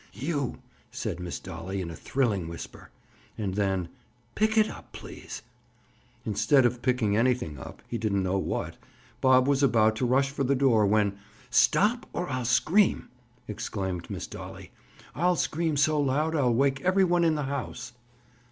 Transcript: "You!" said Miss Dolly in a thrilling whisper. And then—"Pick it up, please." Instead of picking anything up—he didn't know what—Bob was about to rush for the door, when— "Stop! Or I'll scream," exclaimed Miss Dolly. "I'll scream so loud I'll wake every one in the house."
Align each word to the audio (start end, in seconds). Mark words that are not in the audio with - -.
"You!" 0.13 0.57
said 0.89 1.19
Miss 1.19 1.37
Dolly 1.39 1.79
in 1.79 1.91
a 1.91 1.95
thrilling 1.95 2.47
whisper. 2.47 2.89
And 3.37 3.53
then—"Pick 3.53 4.57
it 4.57 4.67
up, 4.67 4.93
please." 4.93 5.43
Instead 6.25 6.65
of 6.65 6.81
picking 6.81 7.15
anything 7.15 7.59
up—he 7.59 7.99
didn't 7.99 8.23
know 8.23 8.39
what—Bob 8.39 9.47
was 9.47 9.61
about 9.61 9.95
to 9.97 10.07
rush 10.07 10.31
for 10.31 10.43
the 10.43 10.55
door, 10.55 10.87
when— 10.87 11.19
"Stop! 11.51 12.09
Or 12.13 12.27
I'll 12.27 12.45
scream," 12.45 13.09
exclaimed 13.47 14.09
Miss 14.09 14.25
Dolly. 14.25 14.71
"I'll 15.13 15.35
scream 15.35 15.77
so 15.77 15.99
loud 15.99 16.33
I'll 16.35 16.51
wake 16.51 16.81
every 16.81 17.03
one 17.03 17.23
in 17.23 17.35
the 17.35 17.43
house." 17.43 17.93